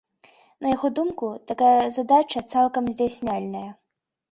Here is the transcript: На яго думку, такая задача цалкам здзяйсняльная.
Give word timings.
На 0.65 0.71
яго 0.75 0.89
думку, 0.99 1.29
такая 1.51 1.77
задача 1.99 2.45
цалкам 2.55 2.91
здзяйсняльная. 2.97 3.67